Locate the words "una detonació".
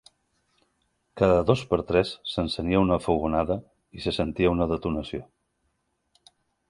4.55-5.25